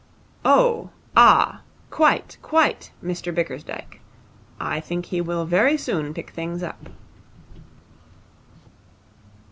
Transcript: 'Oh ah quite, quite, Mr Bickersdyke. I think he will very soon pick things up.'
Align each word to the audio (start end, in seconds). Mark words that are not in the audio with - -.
'Oh 0.43 0.89
ah 1.15 1.61
quite, 1.91 2.39
quite, 2.41 2.91
Mr 3.03 3.31
Bickersdyke. 3.31 3.99
I 4.59 4.79
think 4.79 5.05
he 5.05 5.21
will 5.21 5.45
very 5.45 5.77
soon 5.77 6.11
pick 6.11 6.31
things 6.31 6.63
up.' 6.63 6.89